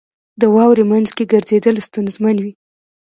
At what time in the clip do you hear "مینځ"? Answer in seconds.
0.89-1.09